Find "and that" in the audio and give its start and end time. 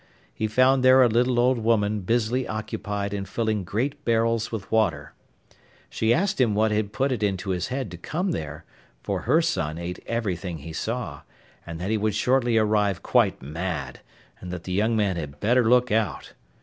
11.67-11.91, 14.39-14.63